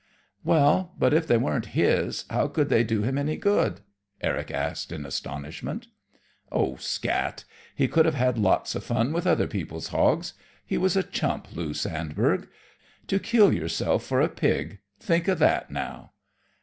"Well, 0.43 0.95
but, 0.97 1.13
if 1.13 1.27
they 1.27 1.37
weren't 1.37 1.75
his, 1.77 2.25
how 2.31 2.47
could 2.47 2.69
they 2.69 2.83
do 2.83 3.03
him 3.03 3.19
any 3.19 3.37
good?" 3.37 3.81
Eric 4.19 4.49
asked, 4.49 4.91
in 4.91 5.05
astonishment. 5.05 5.89
"Oh, 6.51 6.75
scat! 6.77 7.43
He 7.75 7.87
could 7.87 8.07
have 8.07 8.15
had 8.15 8.39
lots 8.39 8.73
of 8.73 8.83
fun 8.83 9.13
with 9.13 9.27
other 9.27 9.45
people's 9.45 9.89
hogs. 9.89 10.33
He 10.65 10.75
was 10.75 10.95
a 10.97 11.03
chump, 11.03 11.55
Lou 11.55 11.75
Sandberg. 11.75 12.49
To 13.09 13.19
kill 13.19 13.53
yourself 13.53 14.03
for 14.03 14.21
a 14.21 14.27
pig 14.27 14.79
think 14.99 15.27
of 15.27 15.37
that, 15.37 15.69
now!" 15.69 16.13